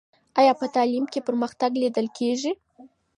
آیا 0.39 0.53
په 0.59 0.65
تعلیم 0.75 1.05
کې 1.11 1.19
پرمختګ 1.27 1.71
لیدل 1.81 2.07
کېږي؟ 2.17 2.51